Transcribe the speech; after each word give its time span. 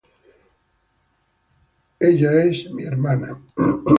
Ella 1.99 2.41
es 2.43 2.71
me 2.71 2.85
hermana. 2.85 3.39